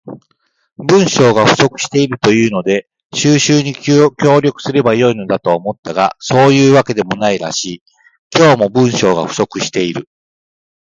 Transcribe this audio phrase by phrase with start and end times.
[0.79, 7.83] 文章が不足しているというので収集に協力すれば良いのだと思ったが、そういうわけでもないらしい。
[8.35, 10.09] 今日も、文章が不足している。